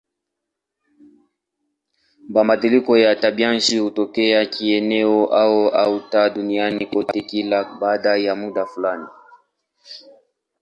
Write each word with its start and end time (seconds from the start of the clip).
Mabadiliko 2.29 2.97
ya 2.97 3.15
tabianchi 3.15 3.77
hutokea 3.77 4.45
kieneo 4.45 5.25
au 5.27 5.99
hata 5.99 6.29
duniani 6.29 6.85
kote 6.85 7.21
kila 7.21 7.63
baada 7.79 8.15
ya 8.17 8.35
muda 8.35 8.65
fulani. 8.65 9.07